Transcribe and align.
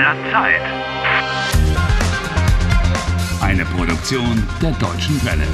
der 0.00 0.16
Zeit. 0.32 0.62
Eine 3.42 3.66
Produktion 3.66 4.34
der 4.62 4.70
Deutschen 4.72 5.22
Welle. 5.26 5.46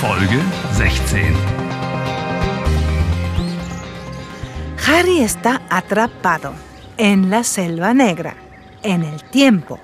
Folge 0.00 0.40
16. 0.72 1.32
Harry 4.84 5.20
está 5.20 5.60
atrapado 5.70 6.54
en 6.96 7.30
la 7.30 7.44
selva 7.44 7.94
negra, 7.94 8.34
en 8.82 9.04
el 9.04 9.22
tiempo. 9.30 9.78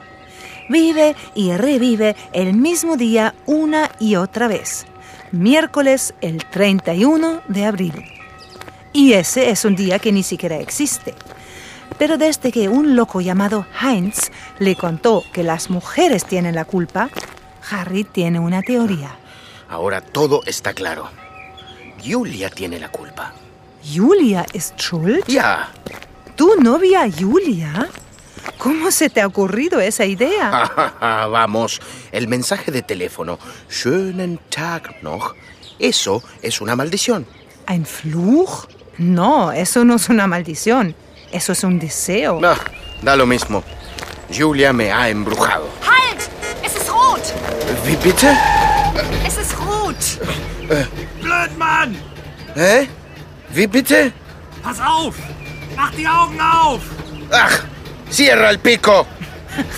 Vive 0.68 1.14
y 1.36 1.52
revive 1.52 2.16
el 2.32 2.54
mismo 2.54 2.96
día 2.96 3.32
una 3.46 3.92
y 4.00 4.16
otra 4.16 4.48
vez. 4.48 4.86
Miércoles 5.30 6.14
el 6.20 6.44
31 6.46 7.42
de 7.46 7.66
abril. 7.66 8.13
Y 8.94 9.14
ese 9.14 9.50
es 9.50 9.64
un 9.64 9.74
día 9.74 9.98
que 9.98 10.12
ni 10.12 10.22
siquiera 10.22 10.56
existe. 10.56 11.14
Pero 11.98 12.16
desde 12.16 12.52
que 12.52 12.68
un 12.68 12.94
loco 12.94 13.20
llamado 13.20 13.66
Heinz 13.82 14.30
le 14.60 14.76
contó 14.76 15.24
que 15.32 15.42
las 15.42 15.68
mujeres 15.68 16.24
tienen 16.24 16.54
la 16.54 16.64
culpa, 16.64 17.10
Harry 17.70 18.04
tiene 18.04 18.38
una 18.38 18.62
teoría. 18.62 19.16
Ahora 19.68 20.00
todo 20.00 20.42
está 20.46 20.72
claro. 20.74 21.10
Julia 22.04 22.50
tiene 22.50 22.78
la 22.78 22.88
culpa. 22.88 23.34
¿Julia 23.84 24.46
ist 24.52 24.78
schuld? 24.78 25.24
Ya. 25.26 25.70
¿Tu 26.36 26.54
novia 26.60 27.10
Julia? 27.10 27.88
¿Cómo 28.58 28.92
se 28.92 29.10
te 29.10 29.20
ha 29.20 29.26
ocurrido 29.26 29.80
esa 29.80 30.04
idea? 30.04 30.70
Vamos, 31.00 31.80
el 32.12 32.28
mensaje 32.28 32.70
de 32.70 32.82
teléfono, 32.82 33.40
schönen 33.68 34.38
Tag 34.50 35.02
noch, 35.02 35.34
eso 35.80 36.22
es 36.42 36.60
una 36.60 36.76
maldición. 36.76 37.26
¿Ein 37.66 37.86
Fluch? 37.86 38.68
No, 38.98 39.52
eso 39.52 39.84
no 39.84 39.96
es 39.96 40.08
una 40.08 40.26
maldición. 40.26 40.94
Eso 41.32 41.52
es 41.52 41.64
un 41.64 41.78
deseo. 41.78 42.40
Ah, 42.44 42.56
da 43.02 43.16
lo 43.16 43.26
mismo. 43.26 43.64
Julia 44.32 44.72
me 44.72 44.92
ha 44.92 45.08
embrujado. 45.08 45.68
Halt! 45.82 46.28
Es 46.62 46.76
ist 46.76 46.88
rot! 46.88 47.22
Wie 47.84 47.96
bitte? 47.96 48.36
Es 49.26 49.36
ist 49.36 49.54
rot! 49.58 49.96
Blödmann! 51.20 51.96
¿Eh? 52.56 52.86
Wie 53.50 53.66
bitte? 53.66 54.12
Pass 54.62 54.78
auf! 54.80 55.16
Mach 55.76 55.90
die 55.92 56.06
Augen 56.06 56.40
auf! 56.40 56.82
¡Ah! 57.32 57.50
¡Cierra 58.10 58.50
el 58.50 58.58
pico! 58.60 59.06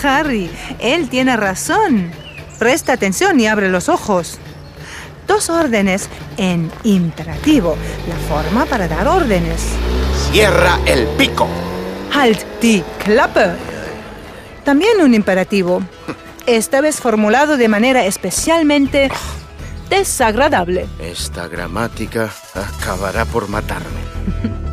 Harry, 0.03 0.49
él 0.79 1.09
tiene 1.09 1.37
razón. 1.37 2.11
Presta 2.59 2.93
atención 2.93 3.39
y 3.39 3.47
abre 3.47 3.69
los 3.69 3.89
ojos. 3.89 4.39
Dos 5.27 5.49
órdenes 5.49 6.09
en 6.37 6.71
imperativo, 6.83 7.75
la 8.07 8.15
forma 8.15 8.65
para 8.65 8.87
dar 8.87 9.07
órdenes. 9.07 9.61
¡Cierra 10.31 10.79
el 10.85 11.05
pico! 11.17 11.47
Halt 12.13 12.43
die 12.61 12.83
Klappe. 13.03 13.51
También 14.63 15.01
un 15.01 15.13
imperativo, 15.13 15.81
esta 16.45 16.81
vez 16.81 17.01
formulado 17.01 17.57
de 17.57 17.67
manera 17.67 18.05
especialmente 18.05 19.11
desagradable. 19.89 20.87
Esta 20.99 21.47
gramática 21.47 22.29
acabará 22.53 23.25
por 23.25 23.49
matarme. 23.49 24.01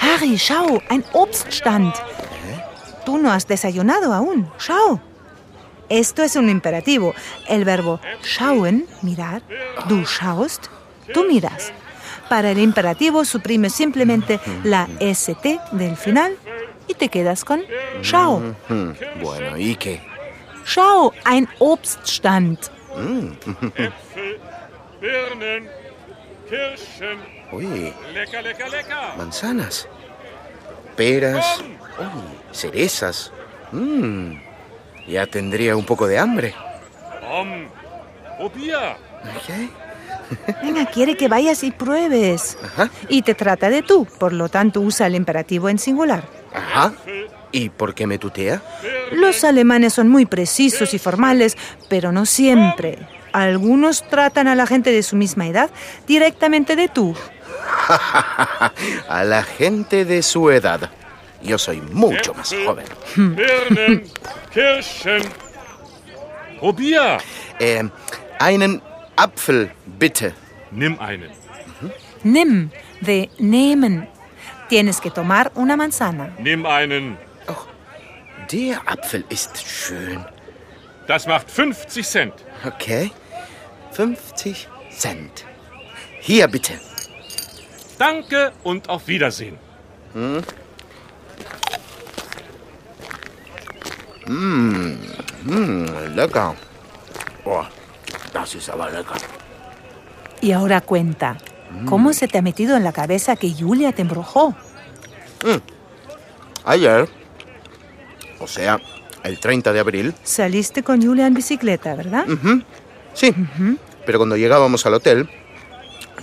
Harry, 0.00 0.38
schau, 0.38 0.80
ein 0.88 1.04
Obststand. 1.12 1.94
Tú 3.04 3.18
no 3.18 3.30
has 3.30 3.46
desayunado 3.46 4.12
aún. 4.12 4.50
Schau. 4.58 5.00
Esto 5.88 6.22
es 6.22 6.36
un 6.36 6.48
imperativo. 6.48 7.14
El 7.48 7.64
verbo 7.64 8.00
schauen, 8.22 8.86
mirar. 9.02 9.42
Du 9.88 10.04
schaust, 10.04 10.66
tú 11.12 11.24
miras. 11.24 11.72
Para 12.28 12.50
el 12.50 12.58
imperativo 12.58 13.24
suprime 13.24 13.68
simplemente 13.68 14.40
la 14.62 14.88
ST 15.00 15.60
del 15.72 15.96
final 15.96 16.36
y 16.88 16.94
te 16.94 17.08
quedas 17.08 17.44
con 17.44 17.62
schau. 18.02 18.54
Bueno, 19.22 19.58
¿y 19.58 19.76
qué? 19.76 20.00
Schau, 20.64 21.12
ein 21.24 21.46
Obststand. 21.58 22.58
Äpfel, 23.76 24.40
Birnen, 25.00 25.68
Kirschen. 26.48 27.33
Lecker. 27.60 28.44
manzanas. 29.16 29.88
Peras. 30.96 31.60
Uy, 31.98 32.38
cerezas. 32.52 33.32
Mm, 33.72 34.36
ya 35.08 35.26
tendría 35.26 35.76
un 35.76 35.84
poco 35.84 36.06
de 36.06 36.18
hambre. 36.18 36.54
¿Qué? 39.46 39.68
Venga, 40.62 40.86
quiere 40.86 41.16
que 41.16 41.28
vayas 41.28 41.62
y 41.64 41.70
pruebes. 41.70 42.56
Ajá. 42.62 42.90
Y 43.08 43.22
te 43.22 43.34
trata 43.34 43.70
de 43.70 43.82
tú, 43.82 44.06
por 44.18 44.32
lo 44.32 44.48
tanto 44.48 44.80
usa 44.80 45.06
el 45.06 45.14
imperativo 45.14 45.68
en 45.68 45.78
singular. 45.78 46.24
Ajá. 46.52 46.92
¿Y 47.52 47.68
por 47.68 47.94
qué 47.94 48.06
me 48.06 48.18
tutea? 48.18 48.62
Los 49.12 49.44
alemanes 49.44 49.92
son 49.92 50.08
muy 50.08 50.26
precisos 50.26 50.92
y 50.94 50.98
formales, 50.98 51.56
pero 51.88 52.10
no 52.10 52.26
siempre. 52.26 52.98
Algunos 53.32 54.08
tratan 54.08 54.48
a 54.48 54.54
la 54.54 54.66
gente 54.66 54.90
de 54.90 55.02
su 55.02 55.16
misma 55.16 55.46
edad 55.46 55.70
directamente 56.06 56.76
de 56.76 56.88
tú. 56.88 57.14
A 59.08 59.24
la 59.24 59.42
gente 59.42 60.04
de 60.04 60.22
su 60.22 60.50
edad. 60.50 60.90
Yo 61.42 61.58
soy 61.58 61.80
mucho 61.92 62.32
más 62.34 62.54
joven. 62.64 62.86
Birnen, 63.16 64.04
Kirschen. 64.52 65.22
Probier. 66.58 67.18
Eh, 67.60 67.82
einen 68.38 68.80
Apfel, 69.16 69.70
bitte. 69.98 70.32
Nimm 70.70 70.98
einen. 71.00 71.30
Nimm, 72.22 72.70
de 73.00 73.28
nehmen. 73.38 74.08
Tienes 74.68 75.00
que 75.00 75.10
tomar 75.10 75.52
una 75.54 75.76
manzana. 75.76 76.30
Nimm 76.38 76.64
einen. 76.64 77.18
Der 78.50 78.80
Apfel 78.86 79.24
ist 79.28 79.58
schön. 79.66 80.24
Das 81.06 81.26
macht 81.26 81.50
50 81.50 82.06
Cent. 82.06 82.34
Okay. 82.64 83.10
50 83.92 84.68
Cent. 84.90 85.44
Hier 86.20 86.48
bitte. 86.48 86.74
Danke 87.98 88.52
und 88.64 88.88
auf 88.88 89.06
Wiedersehen. 89.06 89.58
Lecker. 96.14 96.54
Boah, 97.44 97.68
das 98.32 98.54
ist 98.54 98.68
aber 98.70 98.90
lecker. 98.90 99.16
Y 100.40 100.52
ahora 100.52 100.80
cuenta, 100.80 101.36
¿cómo 101.86 102.12
se 102.12 102.28
te 102.28 102.38
ha 102.38 102.42
metido 102.42 102.76
en 102.76 102.84
la 102.84 102.92
cabeza 102.92 103.36
que 103.36 103.52
Julia 103.52 103.92
te 103.92 104.02
embrujó? 104.02 104.54
Ayer, 106.64 107.08
o 108.40 108.46
sea, 108.46 108.80
el 109.22 109.38
30 109.38 109.72
de 109.72 109.80
abril, 109.80 110.14
Saliste 110.22 110.82
con 110.82 111.02
Julia 111.02 111.26
en 111.26 111.34
bicicleta, 111.34 111.94
¿verdad? 111.94 112.26
sí, 113.12 113.34
pero 114.06 114.18
cuando 114.18 114.36
llegábamos 114.36 114.84
al 114.86 114.94
hotel, 114.94 115.28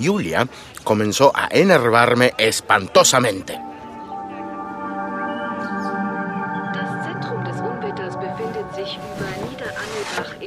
Julia 0.02 0.48
comenzó 0.84 1.32
a 1.36 1.48
enervarme 1.52 2.34
espantosamente. 2.38 3.60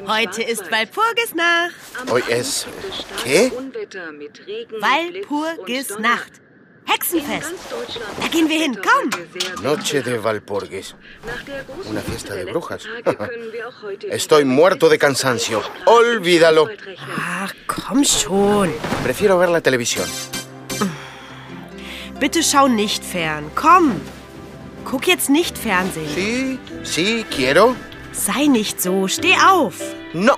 Heute 0.06 0.42
ist 0.42 0.70
Walpurgisnacht. 0.70 1.74
Heute 2.10 2.32
ist... 2.32 2.66
¿Qué? 3.22 3.50
Walpurgisnacht. 4.80 6.43
Hexenfest. 6.86 7.54
Da 8.20 8.28
gehen 8.28 8.48
wir 8.48 8.58
hin, 8.58 8.76
komm. 8.76 9.10
Noche 9.62 10.02
de 10.02 10.18
großen 10.18 10.94
Una 11.90 12.00
fiesta 12.00 12.34
de 12.34 12.44
brujas. 12.44 12.82
Estoy 14.10 14.44
muerto 14.44 14.88
de 14.88 14.98
cansancio. 14.98 15.62
Olvídalo. 15.86 16.68
Ach, 17.18 17.52
komm 17.66 18.04
schon. 18.04 18.72
Prefiero 19.02 19.38
ver 19.38 19.48
la 19.48 19.60
televisión. 19.60 20.08
Bitte 22.20 22.42
schau 22.42 22.68
nicht 22.68 23.04
fern. 23.04 23.50
Komm. 23.54 24.00
Guck 24.84 25.06
jetzt 25.06 25.30
nicht 25.30 25.58
Fernsehen. 25.58 26.08
Sí, 26.14 26.58
sí, 26.84 27.24
quiero. 27.30 27.74
Sei 28.12 28.46
nicht 28.46 28.80
so. 28.80 29.08
Steh 29.08 29.34
auf. 29.36 29.74
No, 30.12 30.36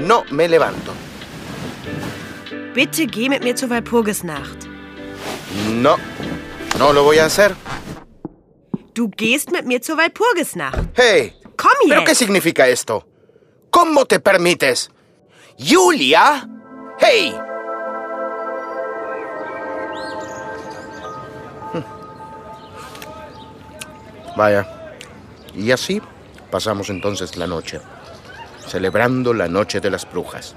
no 0.00 0.24
me 0.30 0.46
levanto. 0.46 0.92
Bitte 2.74 3.06
geh 3.06 3.28
mit 3.28 3.44
mir 3.44 3.54
zur 3.54 3.70
Walpurgisnacht. 3.70 4.65
No, 5.54 5.96
no 6.78 6.92
lo 6.92 7.04
voy 7.04 7.18
a 7.18 7.26
hacer. 7.26 7.54
Du 8.94 9.08
gehst 9.08 9.52
mit 9.52 9.66
mir 9.66 9.82
zur 9.82 9.98
Walpurgisnacht. 9.98 10.78
Hey, 10.94 11.34
Komm 11.56 11.88
¿pero 11.88 12.04
qué 12.04 12.14
significa 12.14 12.66
esto? 12.66 13.06
¿Cómo 13.70 14.06
te 14.06 14.20
permites? 14.20 14.90
¿Julia? 15.58 16.48
¡Hey! 16.98 17.34
Vaya. 24.36 24.66
Y 25.54 25.70
así 25.70 26.00
pasamos 26.50 26.90
entonces 26.90 27.36
la 27.36 27.46
noche, 27.46 27.80
celebrando 28.66 29.32
la 29.32 29.48
noche 29.48 29.80
de 29.80 29.90
las 29.90 30.08
brujas. 30.08 30.54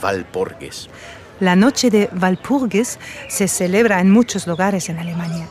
Valporgues. 0.00 0.88
La 1.38 1.54
noche 1.54 1.90
de 1.90 2.08
Walpurgis 2.18 2.98
se 3.28 3.46
celebra 3.46 4.00
en 4.00 4.10
muchos 4.10 4.46
lugares 4.46 4.88
en 4.88 4.98
Alemania. 4.98 5.46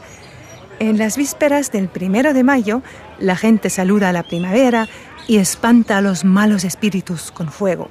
En 0.80 0.98
las 0.98 1.16
vísperas 1.16 1.72
del 1.72 1.90
primero 1.90 2.34
de 2.34 2.44
mayo, 2.44 2.82
la 3.20 3.36
gente 3.36 3.70
saluda 3.70 4.10
a 4.10 4.14
la 4.14 4.24
primavera 4.24 4.90
y 5.28 5.38
espanta 5.38 5.98
a 5.98 6.02
los 6.02 6.26
malos 6.26 6.64
espíritus 6.64 7.32
con 7.32 7.52
fuego. 7.52 7.90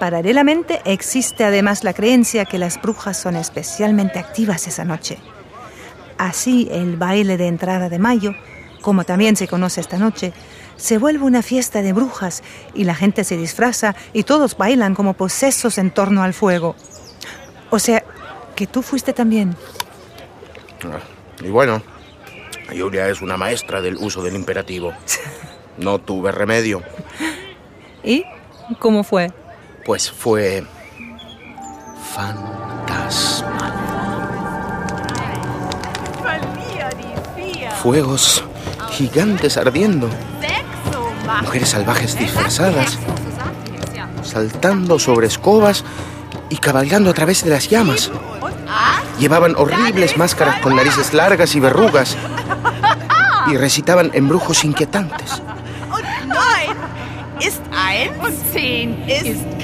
Paralelamente 0.00 0.80
existe 0.86 1.44
además 1.44 1.84
la 1.84 1.92
creencia 1.92 2.46
que 2.46 2.58
las 2.58 2.80
brujas 2.80 3.18
son 3.18 3.36
especialmente 3.36 4.18
activas 4.18 4.66
esa 4.66 4.86
noche. 4.86 5.18
Así, 6.16 6.68
el 6.72 6.96
baile 6.96 7.36
de 7.36 7.46
entrada 7.46 7.90
de 7.90 7.98
mayo, 7.98 8.34
como 8.80 9.04
también 9.04 9.36
se 9.36 9.48
conoce 9.48 9.82
esta 9.82 9.98
noche, 9.98 10.32
se 10.76 10.96
vuelve 10.96 11.24
una 11.24 11.42
fiesta 11.42 11.82
de 11.82 11.92
brujas 11.92 12.42
y 12.74 12.84
la 12.84 12.94
gente 12.94 13.22
se 13.22 13.36
disfraza 13.36 13.94
y 14.14 14.24
todos 14.24 14.56
bailan 14.56 14.94
como 14.94 15.12
posesos 15.12 15.76
en 15.78 15.90
torno 15.90 16.22
al 16.22 16.32
fuego. 16.32 16.74
O 17.72 17.78
sea, 17.78 18.04
que 18.54 18.66
tú 18.66 18.82
fuiste 18.82 19.12
también. 19.14 19.56
Ah, 20.84 21.00
Y 21.42 21.48
bueno, 21.48 21.82
Julia 22.68 23.08
es 23.08 23.22
una 23.22 23.36
maestra 23.38 23.80
del 23.80 23.96
uso 23.96 24.22
del 24.22 24.36
imperativo. 24.36 24.92
No 25.78 25.98
tuve 25.98 26.30
remedio. 26.32 26.82
¿Y 28.04 28.24
cómo 28.78 29.02
fue? 29.04 29.32
Pues 29.86 30.10
fue 30.12 30.64
fantasmal. 32.14 33.72
Fuegos 37.82 38.44
gigantes 38.90 39.56
ardiendo. 39.56 40.10
Mujeres 41.40 41.70
salvajes 41.70 42.18
disfrazadas, 42.18 42.98
saltando 44.22 44.98
sobre 44.98 45.26
escobas 45.26 45.84
y 46.52 46.58
cabalgando 46.58 47.08
a 47.08 47.14
través 47.14 47.42
de 47.42 47.48
las 47.48 47.70
llamas. 47.70 48.10
Llevaban 49.18 49.54
horribles 49.56 50.18
máscaras 50.18 50.60
con 50.60 50.76
narices 50.76 51.14
largas 51.14 51.54
y 51.54 51.60
verrugas 51.60 52.14
y 53.50 53.56
recitaban 53.56 54.10
embrujos 54.12 54.62
inquietantes. 54.62 55.40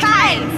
Eins. 0.00 0.54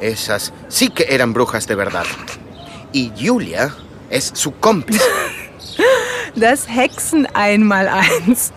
Esas 0.00 0.54
sí 0.68 0.88
que 0.88 1.08
eran 1.10 1.34
brujas 1.34 1.66
de 1.66 1.74
verdad. 1.74 2.06
Y 2.90 3.12
Julia 3.20 3.74
es 4.10 4.30
su 4.34 4.52
cómplice. 4.58 5.04
Das 6.34 6.66
Hexen 6.68 7.26
einmal 7.34 7.88
eins. 7.88 8.52